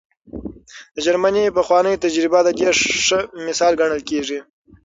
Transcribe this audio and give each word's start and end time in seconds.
د 0.95 0.95
جرمني 1.05 1.43
پخوانۍ 1.57 1.95
تجربه 2.05 2.39
د 2.43 2.49
دې 2.59 2.69
ښه 3.05 3.19
مثال 3.47 3.73
ګڼل 3.81 4.01
کېږي. 4.09 4.39